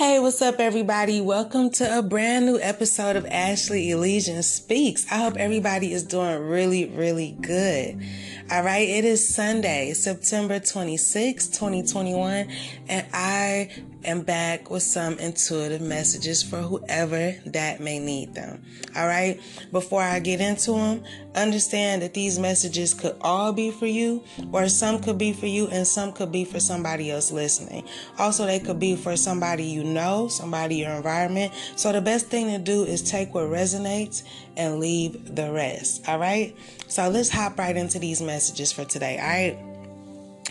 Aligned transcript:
Hey, 0.00 0.18
what's 0.18 0.40
up, 0.40 0.60
everybody? 0.60 1.20
Welcome 1.20 1.68
to 1.72 1.98
a 1.98 2.00
brand 2.00 2.46
new 2.46 2.58
episode 2.58 3.16
of 3.16 3.26
Ashley 3.26 3.90
Elysian 3.90 4.42
Speaks. 4.42 5.04
I 5.12 5.16
hope 5.16 5.36
everybody 5.36 5.92
is 5.92 6.04
doing 6.04 6.40
really, 6.40 6.86
really 6.86 7.32
good. 7.32 8.02
All 8.50 8.62
right, 8.62 8.88
it 8.88 9.04
is 9.04 9.28
Sunday, 9.28 9.92
September 9.92 10.58
26, 10.58 11.48
2021, 11.48 12.48
and 12.88 13.06
I 13.12 13.68
am 14.04 14.22
back 14.22 14.70
with 14.70 14.82
some 14.82 15.18
intuitive 15.18 15.80
messages 15.80 16.42
for 16.42 16.58
whoever 16.58 17.34
that 17.46 17.80
may 17.80 17.98
need 17.98 18.34
them. 18.34 18.62
All 18.96 19.06
right, 19.06 19.40
before 19.72 20.02
I 20.02 20.18
get 20.20 20.40
into 20.40 20.72
them, 20.72 21.04
understand 21.34 22.02
that 22.02 22.14
these 22.14 22.38
messages 22.38 22.94
could 22.94 23.16
all 23.20 23.52
be 23.52 23.70
for 23.70 23.86
you, 23.86 24.24
or 24.52 24.68
some 24.68 25.00
could 25.00 25.18
be 25.18 25.32
for 25.32 25.46
you, 25.46 25.68
and 25.68 25.86
some 25.86 26.12
could 26.12 26.32
be 26.32 26.44
for 26.44 26.60
somebody 26.60 27.10
else 27.10 27.30
listening. 27.30 27.84
Also, 28.18 28.46
they 28.46 28.58
could 28.58 28.80
be 28.80 28.96
for 28.96 29.16
somebody 29.16 29.64
you 29.64 29.84
know, 29.84 30.28
somebody 30.28 30.76
your 30.76 30.92
environment. 30.92 31.52
So, 31.76 31.92
the 31.92 32.00
best 32.00 32.26
thing 32.26 32.48
to 32.50 32.58
do 32.58 32.84
is 32.84 33.02
take 33.02 33.34
what 33.34 33.44
resonates 33.44 34.22
and 34.56 34.80
leave 34.80 35.34
the 35.34 35.52
rest. 35.52 36.08
All 36.08 36.18
right, 36.18 36.56
so 36.88 37.08
let's 37.08 37.30
hop 37.30 37.58
right 37.58 37.76
into 37.76 37.98
these 37.98 38.20
messages 38.20 38.72
for 38.72 38.84
today. 38.84 39.18
All 39.18 39.26
right. 39.26 39.69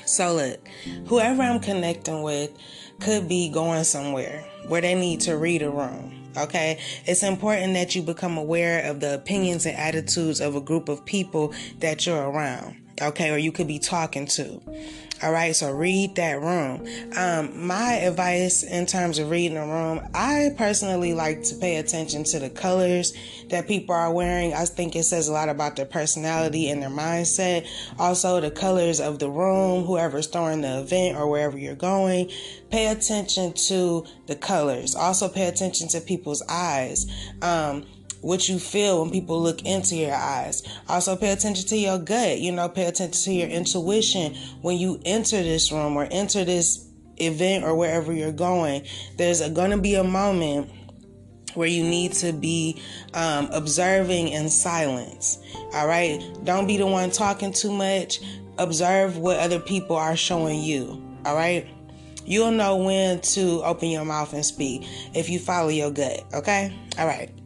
So, 0.09 0.33
look, 0.33 0.67
whoever 1.05 1.43
I'm 1.43 1.59
connecting 1.59 2.23
with 2.23 2.51
could 2.99 3.29
be 3.29 3.47
going 3.49 3.83
somewhere 3.83 4.43
where 4.67 4.81
they 4.81 4.95
need 4.95 5.21
to 5.21 5.37
read 5.37 5.61
a 5.61 5.69
room. 5.69 6.31
Okay. 6.35 6.79
It's 7.05 7.21
important 7.21 7.73
that 7.75 7.95
you 7.95 8.01
become 8.01 8.37
aware 8.37 8.89
of 8.89 8.99
the 9.01 9.13
opinions 9.13 9.65
and 9.67 9.77
attitudes 9.77 10.41
of 10.41 10.55
a 10.55 10.61
group 10.61 10.89
of 10.89 11.05
people 11.05 11.53
that 11.79 12.07
you're 12.07 12.29
around. 12.29 12.75
Okay. 12.99 13.29
Or 13.29 13.37
you 13.37 13.51
could 13.51 13.67
be 13.67 13.77
talking 13.77 14.25
to. 14.27 14.59
All 15.21 15.33
right, 15.33 15.53
so 15.53 15.69
read 15.71 16.15
that 16.15 16.39
room. 16.39 16.87
Um, 17.17 17.67
my 17.67 17.95
advice 17.95 18.63
in 18.63 18.85
terms 18.85 19.19
of 19.19 19.29
reading 19.29 19.57
a 19.57 19.65
room, 19.65 19.99
I 20.13 20.51
personally 20.57 21.13
like 21.13 21.43
to 21.43 21.55
pay 21.55 21.75
attention 21.75 22.23
to 22.25 22.39
the 22.39 22.49
colors 22.49 23.11
that 23.49 23.67
people 23.67 23.93
are 23.93 24.13
wearing. 24.13 24.53
I 24.53 24.63
think 24.63 24.95
it 24.95 25.03
says 25.03 25.27
a 25.27 25.33
lot 25.33 25.49
about 25.49 25.75
their 25.75 25.85
personality 25.85 26.69
and 26.69 26.81
their 26.81 26.89
mindset. 26.89 27.67
Also, 27.99 28.39
the 28.39 28.49
colors 28.49 29.01
of 29.01 29.19
the 29.19 29.29
room, 29.29 29.83
whoever's 29.83 30.27
throwing 30.27 30.61
the 30.61 30.79
event 30.79 31.17
or 31.17 31.29
wherever 31.29 31.57
you're 31.57 31.75
going. 31.75 32.31
Pay 32.71 32.87
attention 32.87 33.51
to 33.53 34.05
the 34.27 34.37
colors. 34.37 34.95
Also, 34.95 35.27
pay 35.27 35.47
attention 35.47 35.89
to 35.89 35.99
people's 35.99 36.43
eyes. 36.47 37.07
Um, 37.41 37.85
what 38.21 38.49
you 38.49 38.59
feel 38.59 39.01
when 39.01 39.11
people 39.11 39.41
look 39.41 39.63
into 39.65 39.95
your 39.95 40.13
eyes. 40.13 40.63
Also 40.87 41.15
pay 41.15 41.31
attention 41.31 41.67
to 41.67 41.77
your 41.77 41.99
gut, 41.99 42.39
you 42.39 42.51
know, 42.51 42.69
pay 42.69 42.85
attention 42.85 43.21
to 43.23 43.33
your 43.33 43.47
intuition 43.47 44.35
when 44.61 44.77
you 44.77 44.99
enter 45.05 45.41
this 45.41 45.71
room 45.71 45.95
or 45.95 46.07
enter 46.11 46.43
this 46.43 46.89
event 47.17 47.63
or 47.63 47.75
wherever 47.75 48.13
you're 48.13 48.31
going. 48.31 48.85
There's 49.17 49.47
going 49.49 49.71
to 49.71 49.77
be 49.77 49.95
a 49.95 50.03
moment 50.03 50.69
where 51.55 51.67
you 51.67 51.83
need 51.83 52.13
to 52.13 52.31
be 52.31 52.81
um, 53.13 53.49
observing 53.51 54.29
in 54.29 54.49
silence. 54.49 55.39
All 55.73 55.87
right. 55.87 56.21
Don't 56.43 56.67
be 56.67 56.77
the 56.77 56.85
one 56.85 57.11
talking 57.11 57.51
too 57.51 57.71
much. 57.71 58.19
Observe 58.57 59.17
what 59.17 59.39
other 59.39 59.59
people 59.59 59.95
are 59.95 60.15
showing 60.15 60.61
you. 60.61 61.01
All 61.25 61.35
right. 61.35 61.67
You'll 62.25 62.51
know 62.51 62.77
when 62.77 63.21
to 63.21 63.63
open 63.63 63.89
your 63.89 64.05
mouth 64.05 64.33
and 64.33 64.45
speak 64.45 64.83
if 65.15 65.29
you 65.29 65.39
follow 65.39 65.69
your 65.69 65.89
gut. 65.89 66.23
Okay. 66.33 66.73
All 66.97 67.07
right 67.07 67.38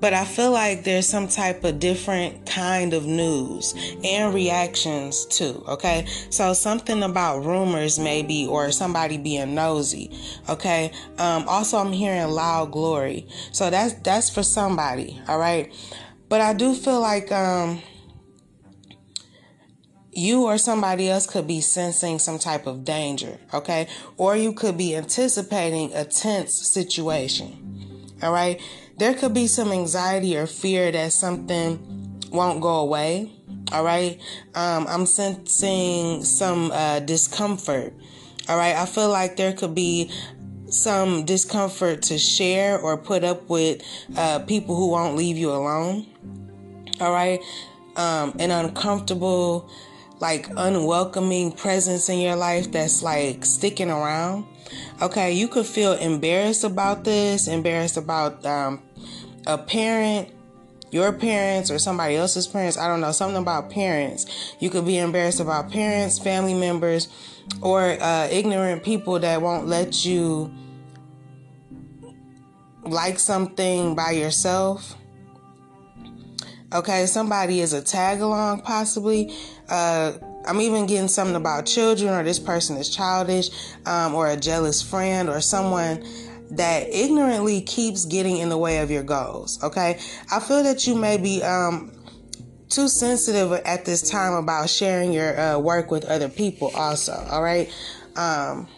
but 0.00 0.12
I 0.12 0.24
feel 0.24 0.50
like 0.50 0.84
there's 0.84 1.06
some 1.06 1.28
type 1.28 1.64
of 1.64 1.78
different 1.78 2.46
kind 2.46 2.92
of 2.92 3.06
news 3.06 3.74
and 4.04 4.34
reactions 4.34 5.26
too. 5.26 5.64
Okay. 5.68 6.06
So 6.30 6.52
something 6.52 7.02
about 7.02 7.44
rumors 7.44 7.98
maybe 7.98 8.46
or 8.46 8.70
somebody 8.72 9.18
being 9.18 9.54
nosy. 9.54 10.16
Okay. 10.48 10.92
Um, 11.18 11.48
also 11.48 11.78
I'm 11.78 11.92
hearing 11.92 12.28
loud 12.28 12.72
glory. 12.72 13.26
So 13.52 13.70
that's, 13.70 13.94
that's 13.94 14.30
for 14.30 14.42
somebody. 14.42 15.20
All 15.28 15.38
right. 15.38 15.72
But 16.28 16.40
I 16.40 16.52
do 16.52 16.74
feel 16.74 17.00
like, 17.00 17.32
um, 17.32 17.82
you 20.12 20.44
or 20.44 20.56
somebody 20.56 21.10
else 21.10 21.26
could 21.26 21.46
be 21.46 21.60
sensing 21.60 22.18
some 22.18 22.38
type 22.38 22.66
of 22.66 22.84
danger, 22.86 23.38
okay? 23.52 23.86
Or 24.16 24.34
you 24.34 24.54
could 24.54 24.78
be 24.78 24.96
anticipating 24.96 25.92
a 25.92 26.06
tense 26.06 26.54
situation, 26.54 28.16
all 28.22 28.32
right? 28.32 28.58
There 28.98 29.14
could 29.14 29.34
be 29.34 29.46
some 29.46 29.72
anxiety 29.72 30.36
or 30.36 30.46
fear 30.46 30.90
that 30.90 31.12
something 31.12 32.20
won't 32.30 32.60
go 32.60 32.76
away. 32.76 33.30
All 33.72 33.84
right. 33.84 34.20
Um, 34.54 34.86
I'm 34.88 35.06
sensing 35.06 36.22
some 36.24 36.70
uh, 36.72 37.00
discomfort. 37.00 37.94
All 38.48 38.56
right. 38.56 38.76
I 38.76 38.86
feel 38.86 39.08
like 39.08 39.36
there 39.36 39.52
could 39.52 39.74
be 39.74 40.10
some 40.68 41.24
discomfort 41.24 42.02
to 42.02 42.18
share 42.18 42.78
or 42.78 42.96
put 42.96 43.24
up 43.24 43.48
with 43.48 43.82
uh, 44.16 44.40
people 44.40 44.76
who 44.76 44.90
won't 44.90 45.16
leave 45.16 45.36
you 45.36 45.50
alone. 45.50 46.06
All 47.00 47.12
right. 47.12 47.40
Um, 47.96 48.36
an 48.38 48.50
uncomfortable, 48.50 49.70
like 50.20 50.48
unwelcoming 50.56 51.52
presence 51.52 52.08
in 52.08 52.18
your 52.18 52.36
life 52.36 52.70
that's 52.72 53.02
like 53.02 53.44
sticking 53.44 53.90
around. 53.90 54.46
Okay, 55.00 55.32
you 55.32 55.48
could 55.48 55.66
feel 55.66 55.92
embarrassed 55.92 56.64
about 56.64 57.04
this, 57.04 57.48
embarrassed 57.48 57.96
about 57.96 58.44
um, 58.44 58.82
a 59.46 59.58
parent, 59.58 60.28
your 60.90 61.12
parents, 61.12 61.70
or 61.70 61.78
somebody 61.78 62.16
else's 62.16 62.46
parents. 62.46 62.78
I 62.78 62.88
don't 62.88 63.00
know, 63.00 63.12
something 63.12 63.40
about 63.40 63.70
parents. 63.70 64.54
You 64.60 64.70
could 64.70 64.86
be 64.86 64.98
embarrassed 64.98 65.40
about 65.40 65.70
parents, 65.70 66.18
family 66.18 66.54
members, 66.54 67.08
or 67.60 68.00
uh, 68.00 68.28
ignorant 68.30 68.82
people 68.82 69.18
that 69.18 69.40
won't 69.40 69.66
let 69.66 70.04
you 70.04 70.52
like 72.84 73.18
something 73.18 73.94
by 73.94 74.12
yourself. 74.12 74.96
Okay, 76.72 77.06
somebody 77.06 77.60
is 77.60 77.72
a 77.72 77.82
tag 77.82 78.20
along, 78.20 78.60
possibly. 78.62 79.32
Uh, 79.68 80.12
I'm 80.46 80.60
even 80.60 80.86
getting 80.86 81.08
something 81.08 81.36
about 81.36 81.66
children, 81.66 82.12
or 82.12 82.22
this 82.22 82.38
person 82.38 82.76
is 82.76 82.94
childish, 82.94 83.50
um, 83.86 84.14
or 84.14 84.28
a 84.28 84.36
jealous 84.36 84.82
friend, 84.82 85.28
or 85.28 85.40
someone 85.40 86.04
that 86.50 86.88
ignorantly 86.88 87.60
keeps 87.60 88.04
getting 88.04 88.38
in 88.38 88.48
the 88.48 88.58
way 88.58 88.78
of 88.78 88.90
your 88.90 89.02
goals. 89.02 89.62
Okay. 89.62 89.98
I 90.30 90.40
feel 90.40 90.62
that 90.62 90.86
you 90.86 90.94
may 90.94 91.16
be, 91.16 91.42
um, 91.42 91.92
too 92.68 92.88
sensitive 92.88 93.52
at 93.52 93.84
this 93.84 94.10
time 94.10 94.32
about 94.32 94.68
sharing 94.68 95.12
your 95.12 95.38
uh, 95.38 95.58
work 95.58 95.90
with 95.90 96.04
other 96.06 96.28
people 96.28 96.70
also 96.74 97.12
all 97.30 97.42
right 97.42 97.72
um, 98.16 98.68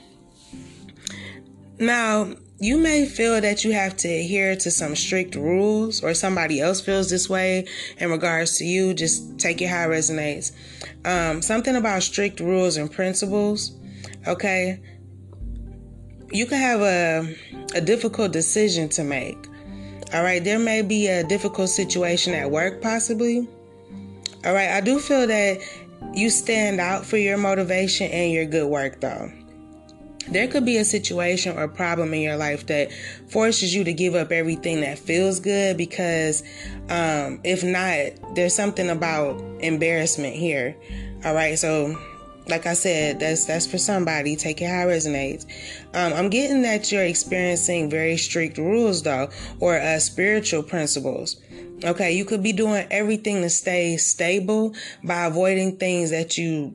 now 1.79 2.35
you 2.61 2.77
may 2.77 3.07
feel 3.07 3.41
that 3.41 3.65
you 3.65 3.73
have 3.73 3.97
to 3.97 4.09
adhere 4.09 4.57
to 4.57 4.71
some 4.71 4.97
strict 4.97 5.35
rules 5.37 6.03
or 6.03 6.13
somebody 6.13 6.61
else 6.61 6.81
feels 6.81 7.09
this 7.09 7.31
way 7.31 7.67
in 7.99 8.11
regards 8.11 8.59
to 8.59 8.65
you 8.65 8.93
just 8.93 9.39
take 9.39 9.63
it 9.63 9.67
how 9.69 9.85
it 9.85 9.93
resonates 9.93 10.53
um, 11.07 11.41
something 11.41 11.77
about 11.77 12.03
strict 12.03 12.41
rules 12.41 12.77
and 12.77 12.93
principles 12.93 13.73
okay 14.27 14.81
you 16.31 16.47
can 16.47 16.59
have 16.59 16.81
a, 16.81 17.35
a 17.75 17.81
difficult 17.81 18.33
decision 18.33 18.89
to 18.91 19.05
make. 19.05 19.39
All 20.13 20.23
right, 20.23 20.43
there 20.43 20.59
may 20.59 20.83
be 20.83 21.09
a 21.09 21.23
difficult 21.25 21.69
situation 21.69 22.35
at 22.35 22.51
work, 22.51 22.81
possibly. 22.81 23.47
All 24.45 24.55
right, 24.55 24.71
I 24.71 24.81
do 24.81 24.99
feel 24.99 25.27
that 25.27 25.61
you 26.15 26.31
stand 26.31 26.81
out 26.81 27.05
for 27.05 27.17
your 27.17 27.37
motivation 27.37 28.11
and 28.11 28.33
your 28.33 28.47
good 28.47 28.69
work, 28.69 29.01
though. 29.01 29.31
There 30.29 30.47
could 30.47 30.65
be 30.65 30.77
a 30.77 30.85
situation 30.85 31.57
or 31.57 31.69
problem 31.69 32.13
in 32.13 32.21
your 32.21 32.37
life 32.37 32.67
that 32.67 32.93
forces 33.29 33.75
you 33.75 33.85
to 33.85 33.93
give 33.93 34.15
up 34.15 34.31
everything 34.31 34.83
that 34.83 34.99
feels 34.99 35.41
good 35.41 35.77
because, 35.79 36.43
um, 36.91 37.41
if 37.45 37.65
not, 37.65 38.35
there's 38.35 38.55
something 38.55 38.91
about 38.91 39.41
embarrassment 39.61 40.35
here. 40.35 40.77
All 41.25 41.35
right, 41.35 41.59
so 41.59 41.99
like 42.49 42.67
I 42.67 42.75
said, 42.75 43.21
that's 43.21 43.45
that's 43.45 43.67
for 43.67 43.79
somebody. 43.79 44.37
Take 44.37 44.63
it 44.63 44.67
how 44.67 44.89
it 44.89 44.93
resonates. 44.93 45.45
Um, 45.95 46.13
I'm 46.13 46.31
getting 46.31 46.63
that 46.63 46.91
you're 46.91 47.05
experiencing 47.05 47.91
very 47.91 48.17
strict 48.17 48.59
rules 48.59 49.03
though, 49.03 49.29
or 49.61 49.79
uh, 49.79 49.99
spiritual 49.99 50.63
principles. 50.63 51.37
Okay, 51.85 52.13
you 52.13 52.25
could 52.25 52.43
be 52.43 52.53
doing 52.53 52.87
everything 52.91 53.43
to 53.43 53.51
stay 53.51 53.97
stable 53.97 54.75
by 55.05 55.27
avoiding 55.27 55.77
things 55.77 56.11
that 56.11 56.39
you 56.39 56.75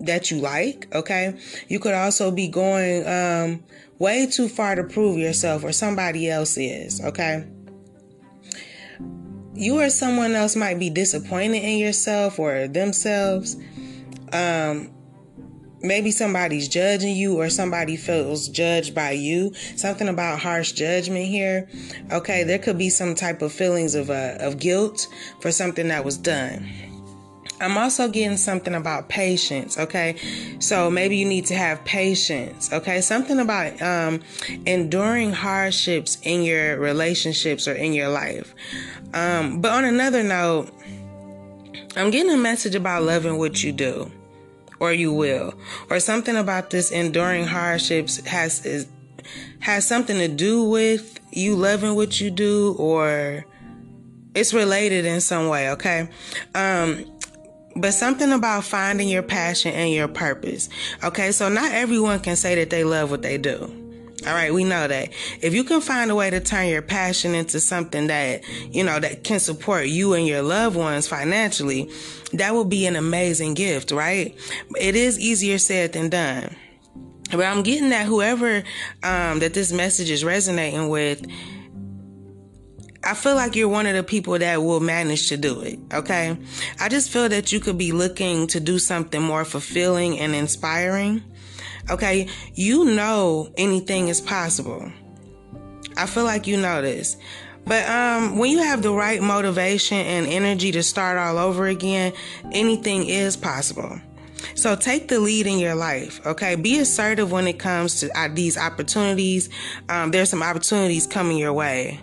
that 0.00 0.30
you 0.30 0.38
like. 0.38 0.94
Okay, 0.94 1.38
you 1.68 1.78
could 1.78 1.94
also 1.94 2.30
be 2.30 2.48
going 2.48 3.06
um, 3.06 3.64
way 3.98 4.26
too 4.26 4.48
far 4.48 4.74
to 4.76 4.84
prove 4.84 5.18
yourself, 5.18 5.64
or 5.64 5.72
somebody 5.72 6.30
else 6.30 6.56
is. 6.56 7.00
Okay 7.02 7.46
you 9.52 9.78
or 9.78 9.90
someone 9.90 10.32
else 10.32 10.56
might 10.56 10.78
be 10.78 10.88
disappointed 10.88 11.62
in 11.62 11.76
yourself 11.76 12.38
or 12.38 12.66
themselves. 12.66 13.56
Um, 14.32 14.90
maybe 15.82 16.10
somebody's 16.10 16.68
judging 16.68 17.14
you 17.16 17.38
or 17.38 17.48
somebody 17.48 17.96
feels 17.96 18.48
judged 18.48 18.94
by 18.94 19.10
you 19.10 19.52
something 19.76 20.08
about 20.08 20.38
harsh 20.38 20.72
judgment 20.72 21.26
here 21.26 21.68
okay 22.12 22.44
there 22.44 22.58
could 22.58 22.78
be 22.78 22.90
some 22.90 23.14
type 23.14 23.42
of 23.42 23.52
feelings 23.52 23.94
of 23.94 24.10
uh, 24.10 24.36
of 24.40 24.58
guilt 24.58 25.06
for 25.40 25.50
something 25.50 25.88
that 25.88 26.04
was 26.04 26.16
done 26.16 26.68
I'm 27.60 27.76
also 27.76 28.08
getting 28.08 28.38
something 28.38 28.74
about 28.74 29.10
patience, 29.10 29.78
okay? 29.78 30.16
So 30.60 30.90
maybe 30.90 31.18
you 31.18 31.26
need 31.26 31.44
to 31.46 31.54
have 31.54 31.84
patience, 31.84 32.72
okay? 32.72 33.02
Something 33.02 33.38
about 33.38 33.80
um, 33.82 34.22
enduring 34.64 35.32
hardships 35.32 36.16
in 36.22 36.42
your 36.42 36.78
relationships 36.78 37.68
or 37.68 37.74
in 37.74 37.92
your 37.92 38.08
life. 38.08 38.54
Um, 39.12 39.60
but 39.60 39.72
on 39.72 39.84
another 39.84 40.22
note, 40.22 40.70
I'm 41.96 42.10
getting 42.10 42.32
a 42.32 42.38
message 42.38 42.74
about 42.74 43.02
loving 43.02 43.36
what 43.36 43.62
you 43.62 43.72
do 43.72 44.10
or 44.80 44.92
you 44.92 45.12
will, 45.12 45.54
or 45.88 46.00
something 46.00 46.36
about 46.36 46.70
this 46.70 46.90
enduring 46.90 47.46
hardships 47.46 48.16
has 48.26 48.64
is, 48.66 48.88
has 49.60 49.86
something 49.86 50.16
to 50.16 50.28
do 50.28 50.64
with 50.64 51.20
you 51.32 51.54
loving 51.54 51.94
what 51.94 52.20
you 52.20 52.30
do 52.30 52.74
or 52.78 53.44
it's 54.34 54.54
related 54.54 55.04
in 55.04 55.20
some 55.20 55.48
way, 55.48 55.70
okay? 55.70 56.08
Um, 56.54 57.04
but 57.76 57.92
something 57.92 58.32
about 58.32 58.64
finding 58.64 59.08
your 59.08 59.22
passion 59.22 59.72
and 59.72 59.92
your 59.92 60.08
purpose. 60.08 60.68
Okay, 61.04 61.32
so 61.32 61.48
not 61.48 61.72
everyone 61.72 62.20
can 62.20 62.36
say 62.36 62.54
that 62.56 62.70
they 62.70 62.84
love 62.84 63.10
what 63.10 63.22
they 63.22 63.38
do. 63.38 63.89
All 64.26 64.34
right, 64.34 64.52
we 64.52 64.64
know 64.64 64.86
that. 64.86 65.10
If 65.40 65.54
you 65.54 65.64
can 65.64 65.80
find 65.80 66.10
a 66.10 66.14
way 66.14 66.28
to 66.28 66.40
turn 66.40 66.68
your 66.68 66.82
passion 66.82 67.34
into 67.34 67.58
something 67.58 68.08
that, 68.08 68.42
you 68.70 68.84
know, 68.84 69.00
that 69.00 69.24
can 69.24 69.40
support 69.40 69.86
you 69.86 70.12
and 70.12 70.26
your 70.26 70.42
loved 70.42 70.76
ones 70.76 71.08
financially, 71.08 71.90
that 72.34 72.52
will 72.52 72.66
be 72.66 72.86
an 72.86 72.96
amazing 72.96 73.54
gift, 73.54 73.92
right? 73.92 74.36
It 74.78 74.94
is 74.94 75.18
easier 75.18 75.58
said 75.58 75.94
than 75.94 76.10
done. 76.10 76.54
But 77.30 77.44
I'm 77.44 77.62
getting 77.62 77.90
that 77.90 78.06
whoever 78.06 78.62
um, 79.02 79.38
that 79.38 79.54
this 79.54 79.72
message 79.72 80.10
is 80.10 80.24
resonating 80.24 80.88
with, 80.88 81.24
I 83.02 83.14
feel 83.14 83.34
like 83.34 83.56
you're 83.56 83.68
one 83.68 83.86
of 83.86 83.94
the 83.94 84.02
people 84.02 84.38
that 84.38 84.62
will 84.62 84.80
manage 84.80 85.28
to 85.28 85.36
do 85.36 85.60
it. 85.62 85.78
Okay. 85.94 86.36
I 86.78 86.88
just 86.88 87.10
feel 87.10 87.28
that 87.28 87.52
you 87.52 87.60
could 87.60 87.78
be 87.78 87.92
looking 87.92 88.46
to 88.48 88.60
do 88.60 88.78
something 88.78 89.22
more 89.22 89.44
fulfilling 89.44 90.18
and 90.18 90.34
inspiring. 90.34 91.22
Okay. 91.88 92.28
You 92.54 92.84
know 92.84 93.52
anything 93.56 94.08
is 94.08 94.20
possible. 94.20 94.90
I 95.96 96.06
feel 96.06 96.24
like 96.24 96.46
you 96.46 96.56
know 96.56 96.82
this. 96.82 97.16
But 97.66 97.88
um, 97.88 98.38
when 98.38 98.50
you 98.50 98.58
have 98.58 98.82
the 98.82 98.92
right 98.92 99.22
motivation 99.22 99.98
and 99.98 100.26
energy 100.26 100.72
to 100.72 100.82
start 100.82 101.18
all 101.18 101.38
over 101.38 101.66
again, 101.66 102.12
anything 102.52 103.06
is 103.06 103.36
possible. 103.36 104.00
So 104.54 104.74
take 104.74 105.08
the 105.08 105.20
lead 105.20 105.46
in 105.46 105.58
your 105.58 105.74
life, 105.74 106.24
okay? 106.26 106.54
Be 106.54 106.78
assertive 106.78 107.30
when 107.30 107.46
it 107.46 107.58
comes 107.58 108.00
to 108.00 108.18
uh, 108.18 108.28
these 108.32 108.56
opportunities. 108.56 109.50
Um, 109.88 110.10
there's 110.10 110.30
some 110.30 110.42
opportunities 110.42 111.06
coming 111.06 111.36
your 111.36 111.52
way. 111.52 112.00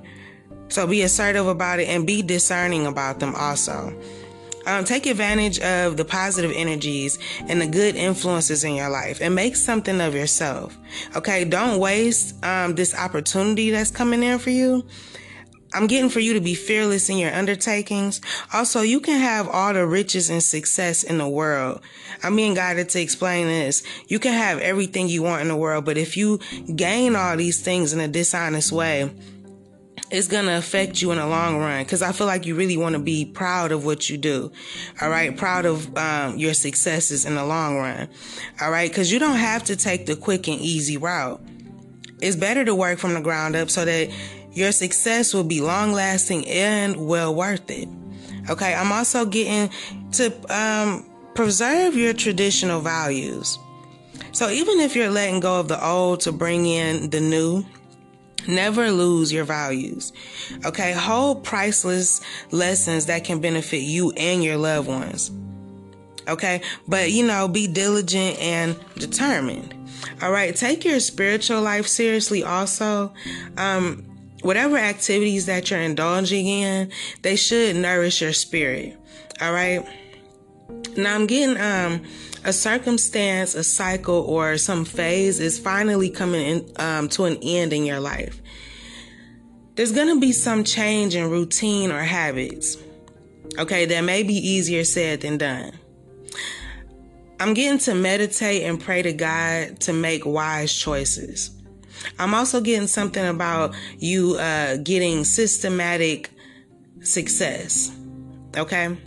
So 0.69 0.85
be 0.85 1.01
assertive 1.01 1.47
about 1.47 1.79
it 1.79 1.87
and 1.87 2.05
be 2.05 2.21
discerning 2.21 2.85
about 2.85 3.19
them 3.19 3.33
also. 3.35 3.99
Um, 4.67 4.83
take 4.83 5.05
advantage 5.05 5.59
of 5.59 5.95
the 5.95 6.03
positive 6.03 6.51
energies 6.53 7.17
and 7.47 7.61
the 7.61 7.67
good 7.67 7.95
influences 7.95 8.65
in 8.65 8.75
your 8.75 8.89
life 8.89 9.21
and 9.21 9.33
make 9.33 9.55
something 9.55 10.01
of 10.01 10.13
yourself. 10.13 10.77
Okay. 11.15 11.45
Don't 11.45 11.79
waste 11.79 12.43
um, 12.43 12.75
this 12.75 12.93
opportunity 12.93 13.71
that's 13.71 13.91
coming 13.91 14.21
in 14.23 14.39
for 14.39 14.49
you. 14.49 14.85
I'm 15.73 15.87
getting 15.87 16.09
for 16.09 16.19
you 16.19 16.33
to 16.33 16.41
be 16.41 16.53
fearless 16.53 17.09
in 17.09 17.17
your 17.17 17.33
undertakings. 17.33 18.21
Also, 18.53 18.81
you 18.81 18.99
can 18.99 19.19
have 19.19 19.47
all 19.47 19.73
the 19.73 19.85
riches 19.85 20.29
and 20.29 20.41
success 20.41 21.03
in 21.03 21.17
the 21.17 21.27
world. 21.27 21.81
I'm 22.23 22.35
being 22.35 22.53
guided 22.53 22.89
to 22.89 23.01
explain 23.01 23.47
this. 23.47 23.83
You 24.07 24.19
can 24.19 24.33
have 24.33 24.59
everything 24.59 25.07
you 25.07 25.23
want 25.23 25.41
in 25.41 25.49
the 25.49 25.55
world, 25.55 25.85
but 25.85 25.97
if 25.97 26.17
you 26.17 26.39
gain 26.75 27.15
all 27.15 27.37
these 27.37 27.61
things 27.61 27.93
in 27.93 27.99
a 27.99 28.07
dishonest 28.07 28.71
way, 28.71 29.11
it's 30.09 30.27
going 30.27 30.45
to 30.45 30.57
affect 30.57 31.01
you 31.01 31.11
in 31.11 31.17
the 31.17 31.27
long 31.27 31.57
run 31.57 31.83
because 31.83 32.01
I 32.01 32.11
feel 32.11 32.27
like 32.27 32.45
you 32.45 32.55
really 32.55 32.77
want 32.77 32.93
to 32.93 32.99
be 32.99 33.25
proud 33.25 33.71
of 33.71 33.85
what 33.85 34.09
you 34.09 34.17
do. 34.17 34.51
All 35.01 35.09
right. 35.09 35.35
Proud 35.35 35.65
of 35.65 35.95
um, 35.97 36.37
your 36.37 36.53
successes 36.53 37.25
in 37.25 37.35
the 37.35 37.45
long 37.45 37.77
run. 37.77 38.07
All 38.61 38.71
right. 38.71 38.89
Because 38.89 39.11
you 39.11 39.19
don't 39.19 39.37
have 39.37 39.65
to 39.65 39.75
take 39.75 40.05
the 40.05 40.15
quick 40.15 40.47
and 40.47 40.59
easy 40.61 40.97
route. 40.97 41.41
It's 42.21 42.35
better 42.35 42.63
to 42.65 42.73
work 42.73 42.99
from 42.99 43.13
the 43.13 43.21
ground 43.21 43.55
up 43.55 43.69
so 43.69 43.85
that 43.85 44.09
your 44.51 44.71
success 44.71 45.33
will 45.33 45.43
be 45.43 45.61
long 45.61 45.91
lasting 45.91 46.47
and 46.47 47.07
well 47.07 47.35
worth 47.35 47.69
it. 47.69 47.89
Okay. 48.49 48.73
I'm 48.73 48.91
also 48.91 49.25
getting 49.25 49.69
to 50.13 50.55
um, 50.55 51.05
preserve 51.35 51.95
your 51.95 52.13
traditional 52.13 52.79
values. 52.79 53.59
So 54.31 54.49
even 54.49 54.79
if 54.79 54.95
you're 54.95 55.09
letting 55.09 55.39
go 55.39 55.59
of 55.59 55.67
the 55.67 55.83
old 55.83 56.21
to 56.21 56.31
bring 56.31 56.65
in 56.65 57.09
the 57.09 57.19
new, 57.19 57.65
Never 58.47 58.91
lose 58.91 59.31
your 59.31 59.43
values. 59.43 60.13
Okay. 60.65 60.93
Hold 60.93 61.43
priceless 61.43 62.21
lessons 62.51 63.07
that 63.07 63.23
can 63.23 63.41
benefit 63.41 63.81
you 63.81 64.11
and 64.11 64.43
your 64.43 64.57
loved 64.57 64.87
ones. 64.87 65.31
Okay. 66.27 66.61
But, 66.87 67.11
you 67.11 67.25
know, 67.25 67.47
be 67.47 67.67
diligent 67.67 68.39
and 68.39 68.75
determined. 68.95 69.73
All 70.21 70.31
right. 70.31 70.55
Take 70.55 70.85
your 70.85 70.99
spiritual 70.99 71.61
life 71.61 71.87
seriously 71.87 72.43
also. 72.43 73.13
Um, 73.57 74.03
whatever 74.41 74.77
activities 74.77 75.45
that 75.47 75.69
you're 75.69 75.81
indulging 75.81 76.47
in, 76.47 76.91
they 77.21 77.35
should 77.35 77.75
nourish 77.75 78.21
your 78.21 78.33
spirit. 78.33 78.97
All 79.41 79.53
right. 79.53 79.85
Now 80.95 81.15
I'm 81.15 81.27
getting, 81.27 81.57
um, 81.57 82.01
a 82.43 82.53
circumstance, 82.53 83.55
a 83.55 83.63
cycle, 83.63 84.21
or 84.21 84.57
some 84.57 84.85
phase 84.85 85.39
is 85.39 85.59
finally 85.59 86.09
coming 86.09 86.41
in, 86.41 86.71
um, 86.77 87.09
to 87.09 87.25
an 87.25 87.37
end 87.41 87.73
in 87.73 87.85
your 87.85 87.99
life. 87.99 88.41
There's 89.75 89.91
going 89.91 90.07
to 90.07 90.19
be 90.19 90.31
some 90.31 90.63
change 90.63 91.13
in 91.13 91.29
routine 91.29 91.91
or 91.91 91.99
habits. 91.99 92.77
Okay, 93.59 93.85
that 93.85 94.01
may 94.01 94.23
be 94.23 94.33
easier 94.33 94.83
said 94.83 95.21
than 95.21 95.37
done. 95.37 95.71
I'm 97.39 97.53
getting 97.53 97.77
to 97.79 97.93
meditate 97.93 98.63
and 98.63 98.81
pray 98.81 99.03
to 99.03 99.13
God 99.13 99.79
to 99.81 99.93
make 99.93 100.25
wise 100.25 100.73
choices. 100.73 101.51
I'm 102.17 102.33
also 102.33 102.61
getting 102.61 102.87
something 102.87 103.25
about 103.25 103.75
you 103.99 104.35
uh, 104.35 104.77
getting 104.77 105.23
systematic 105.23 106.31
success. 107.01 107.95
Okay. 108.55 108.97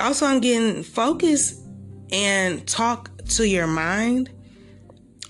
Also, 0.00 0.26
I'm 0.26 0.40
getting 0.40 0.82
focus 0.82 1.60
and 2.10 2.66
talk 2.66 3.10
to 3.28 3.46
your 3.46 3.66
mind. 3.66 4.30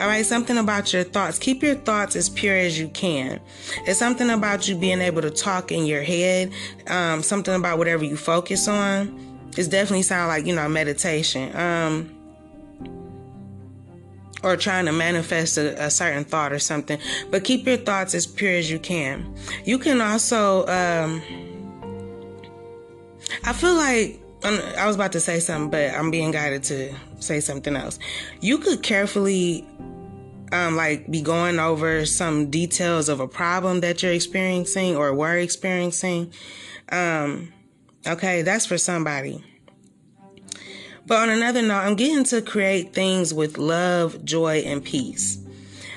All 0.01 0.07
right, 0.07 0.25
something 0.25 0.57
about 0.57 0.95
your 0.95 1.05
thoughts. 1.05 1.39
Keep 1.39 1.63
your 1.63 1.75
thoughts 1.75 2.17
as 2.17 2.31
pure 2.31 2.57
as 2.57 2.79
you 2.79 2.89
can. 2.89 3.39
It's 3.87 3.99
something 3.99 4.31
about 4.31 4.67
you 4.67 4.75
being 4.77 5.03
able 5.03 5.21
to 5.21 5.31
talk 5.31 5.73
in 5.73 5.85
your 5.85 6.03
head. 6.03 6.53
Um, 6.87 7.23
something 7.23 7.55
about 7.55 7.77
whatever 7.77 8.05
you 8.05 8.17
focus 8.17 8.67
on. 8.67 9.51
It's 9.59 9.69
definitely 9.69 10.03
sound 10.03 10.29
like 10.29 10.47
you 10.47 10.55
know 10.55 10.67
meditation. 10.69 11.55
Um, 11.55 12.17
or 14.43 14.57
trying 14.57 14.87
to 14.87 14.93
manifest 14.93 15.59
a, 15.59 15.85
a, 15.85 15.91
certain 15.91 16.25
thought 16.25 16.51
or 16.51 16.59
something. 16.59 16.99
But 17.31 17.45
keep 17.45 17.67
your 17.67 17.77
thoughts 17.77 18.15
as 18.15 18.27
pure 18.27 18.53
as 18.53 18.71
you 18.71 18.79
can. 18.79 19.37
You 19.67 19.79
can 19.79 20.01
also. 20.01 20.67
Um, 20.67 21.23
I 23.45 23.53
feel 23.53 23.75
like 23.75 24.21
I 24.43 24.87
was 24.87 24.97
about 24.97 25.13
to 25.13 25.21
say 25.21 25.39
something, 25.41 25.71
but 25.71 25.95
I'm 25.95 26.11
being 26.11 26.31
guided 26.31 26.63
to 26.65 26.95
say 27.19 27.41
something 27.41 27.77
else. 27.77 27.99
You 28.41 28.59
could 28.59 28.83
carefully, 28.83 29.67
um, 30.53 30.77
like 30.77 31.11
be 31.11 31.21
going 31.21 31.59
over 31.59 32.07
some 32.07 32.51
details 32.51 33.09
of 33.09 33.21
a 33.21 33.29
problem 33.29 33.81
that 33.81 34.03
you're 34.03 34.13
experiencing 34.13 34.97
or 34.97 35.15
were 35.15 35.37
experiencing. 35.37 36.33
Um, 36.91 37.53
okay, 38.07 38.43
that's 38.43 38.67
for 38.67 38.79
somebody. 38.79 39.45
But 41.07 41.19
on 41.19 41.29
another 41.31 41.61
note, 41.61 41.81
I'm 41.81 41.97
getting 41.97 42.25
to 42.25 42.41
create 42.41 42.95
things 42.95 43.35
with 43.35 43.59
love, 43.59 44.25
joy, 44.25 44.59
and 44.59 44.85
peace. 44.85 45.39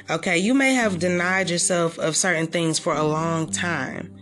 Okay, 0.10 0.38
you 0.38 0.54
may 0.54 0.74
have 0.74 1.00
denied 1.00 1.50
yourself 1.50 1.98
of 1.98 2.16
certain 2.16 2.48
things 2.48 2.78
for 2.78 2.94
a 2.94 3.04
long 3.04 3.50
time. 3.52 4.14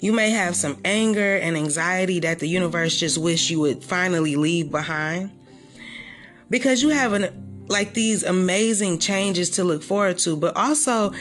You 0.00 0.12
may 0.12 0.30
have 0.30 0.56
some 0.56 0.78
anger 0.84 1.36
and 1.36 1.56
anxiety 1.56 2.20
that 2.20 2.38
the 2.38 2.46
universe 2.46 2.98
just 2.98 3.18
wish 3.18 3.50
you 3.50 3.60
would 3.60 3.82
finally 3.82 4.36
leave 4.36 4.70
behind. 4.70 5.30
Because 6.48 6.82
you 6.82 6.88
have 6.90 7.12
an, 7.12 7.66
like 7.68 7.94
these 7.94 8.22
amazing 8.22 8.98
changes 8.98 9.50
to 9.50 9.64
look 9.64 9.82
forward 9.82 10.18
to, 10.18 10.36
but 10.36 10.56
also, 10.56 11.12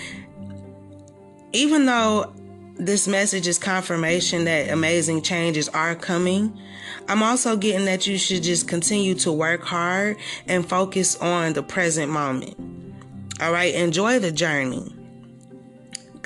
even 1.54 1.86
though 1.86 2.34
this 2.76 3.08
message 3.08 3.48
is 3.48 3.58
confirmation 3.58 4.46
that 4.46 4.70
amazing 4.70 5.22
changes 5.22 5.70
are 5.70 5.96
coming, 5.96 6.58
I'm 7.08 7.24
also 7.24 7.58
getting 7.58 7.86
that 7.86 8.08
you 8.08 8.18
should 8.18 8.44
just 8.44 8.68
continue 8.68 9.16
to 9.16 9.32
work 9.32 9.64
hard 9.64 10.18
and 10.48 10.68
focus 10.68 11.16
on 11.18 11.54
the 11.54 11.64
present 11.64 12.12
moment. 12.12 12.56
All 13.42 13.52
right, 13.52 13.74
enjoy 13.74 14.20
the 14.20 14.32
journey 14.32 14.96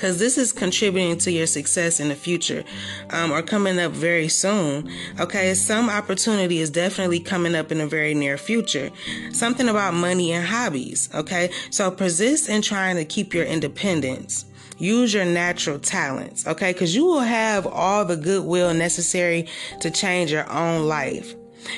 because 0.04 0.18
this 0.18 0.36
is 0.36 0.52
contributing 0.52 1.16
to 1.16 1.32
your 1.32 1.46
success 1.46 1.98
in 1.98 2.10
the 2.10 2.14
future 2.14 2.62
um, 3.08 3.32
or 3.32 3.40
coming 3.40 3.78
up 3.78 3.90
very 3.90 4.28
soon. 4.28 4.86
Okay, 5.18 5.54
some 5.54 5.88
opportunity 5.88 6.58
is 6.58 6.68
definitely 6.68 7.18
coming 7.18 7.54
up 7.54 7.72
in 7.72 7.78
the 7.78 7.86
very 7.86 8.12
near 8.12 8.36
future. 8.36 8.90
Something 9.32 9.66
about 9.66 9.94
money 9.94 10.32
and 10.32 10.46
hobbies. 10.46 11.08
Okay, 11.14 11.50
so 11.70 11.90
persist 11.90 12.50
in 12.50 12.60
trying 12.60 12.96
to 12.96 13.06
keep 13.06 13.32
your 13.32 13.46
independence. 13.46 14.44
Use 14.76 15.14
your 15.14 15.24
natural 15.24 15.78
talents, 15.78 16.46
okay? 16.46 16.74
Because 16.74 16.94
you 16.94 17.06
will 17.06 17.20
have 17.20 17.66
all 17.66 18.04
the 18.04 18.18
goodwill 18.18 18.74
necessary 18.74 19.48
to 19.80 19.90
change 19.90 20.30
your 20.30 20.50
own 20.52 20.86
life. 20.86 21.34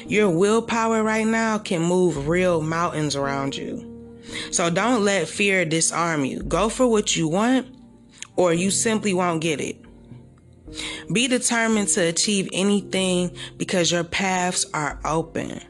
Your 0.09 0.30
willpower 0.30 1.04
right 1.04 1.28
now 1.28 1.59
can 1.59 1.80
move 1.80 2.26
real 2.26 2.61
mountains 2.61 3.14
around 3.14 3.54
you. 3.54 3.92
So 4.50 4.68
don't 4.68 5.04
let 5.04 5.28
fear 5.28 5.64
disarm 5.64 6.25
you. 6.25 6.42
Go 6.42 6.68
for 6.68 6.88
what 6.88 7.14
you 7.14 7.28
want, 7.28 7.68
or 8.36 8.52
you 8.52 8.70
simply 8.70 9.14
won't 9.14 9.40
get 9.40 9.60
it. 9.60 9.76
Be 11.12 11.28
determined 11.28 11.88
to 11.88 12.00
achieve 12.00 12.48
anything 12.52 13.30
because 13.56 13.90
your 13.90 14.04
paths 14.04 14.66
are 14.74 14.98
open. 15.04 15.60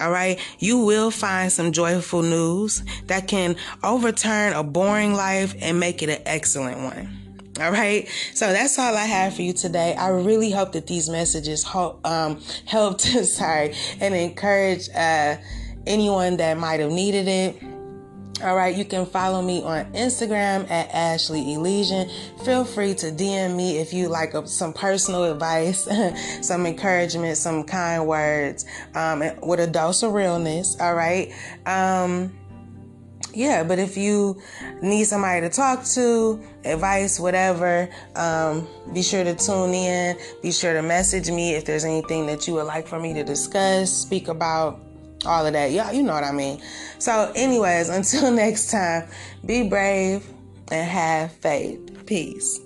All 0.00 0.10
right. 0.10 0.38
You 0.58 0.78
will 0.78 1.10
find 1.10 1.50
some 1.50 1.72
joyful 1.72 2.22
news 2.22 2.82
that 3.06 3.28
can 3.28 3.56
overturn 3.82 4.52
a 4.52 4.62
boring 4.62 5.14
life 5.14 5.54
and 5.60 5.80
make 5.80 6.02
it 6.02 6.10
an 6.10 6.22
excellent 6.26 6.80
one. 6.80 7.26
All 7.60 7.70
right. 7.70 8.06
So 8.34 8.52
that's 8.52 8.78
all 8.78 8.94
I 8.94 9.04
have 9.04 9.34
for 9.34 9.42
you 9.42 9.54
today. 9.54 9.94
I 9.94 10.08
really 10.08 10.50
hope 10.50 10.72
that 10.72 10.86
these 10.86 11.08
messages 11.08 11.64
help, 11.64 12.06
um, 12.06 12.42
helped, 12.66 13.00
sorry, 13.24 13.74
and 13.98 14.14
encourage, 14.14 14.90
uh, 14.90 15.36
anyone 15.86 16.36
that 16.38 16.58
might 16.58 16.80
have 16.80 16.90
needed 16.90 17.28
it. 17.28 17.75
All 18.42 18.54
right, 18.54 18.76
you 18.76 18.84
can 18.84 19.06
follow 19.06 19.40
me 19.40 19.62
on 19.62 19.86
Instagram 19.94 20.70
at 20.70 20.90
Ashley 20.92 21.54
Elysian. 21.54 22.10
Feel 22.44 22.66
free 22.66 22.94
to 22.96 23.06
DM 23.06 23.56
me 23.56 23.78
if 23.78 23.94
you 23.94 24.08
like 24.08 24.34
some 24.44 24.74
personal 24.74 25.24
advice, 25.24 25.88
some 26.46 26.66
encouragement, 26.66 27.38
some 27.38 27.64
kind 27.64 28.06
words, 28.06 28.66
um, 28.94 29.22
with 29.42 29.60
a 29.60 29.66
dose 29.66 30.02
of 30.02 30.12
realness. 30.12 30.78
All 30.78 30.94
right. 30.94 31.32
Um, 31.64 32.30
yeah, 33.32 33.64
but 33.64 33.78
if 33.78 33.96
you 33.96 34.40
need 34.82 35.04
somebody 35.04 35.40
to 35.40 35.48
talk 35.48 35.84
to, 35.94 36.38
advice, 36.64 37.18
whatever, 37.18 37.88
um, 38.16 38.68
be 38.92 39.02
sure 39.02 39.24
to 39.24 39.34
tune 39.34 39.72
in. 39.72 40.18
Be 40.42 40.52
sure 40.52 40.74
to 40.74 40.82
message 40.82 41.30
me 41.30 41.54
if 41.54 41.64
there's 41.64 41.84
anything 41.84 42.26
that 42.26 42.46
you 42.46 42.54
would 42.54 42.66
like 42.66 42.86
for 42.86 43.00
me 43.00 43.14
to 43.14 43.24
discuss, 43.24 43.90
speak 43.90 44.28
about 44.28 44.85
all 45.24 45.46
of 45.46 45.52
that. 45.52 45.72
Y'all, 45.72 45.92
you 45.92 46.02
know 46.02 46.12
what 46.12 46.24
I 46.24 46.32
mean. 46.32 46.60
So, 46.98 47.32
anyways, 47.34 47.88
until 47.90 48.30
next 48.30 48.70
time, 48.70 49.08
be 49.44 49.68
brave 49.68 50.26
and 50.70 50.88
have 50.88 51.32
faith. 51.32 52.06
Peace. 52.06 52.60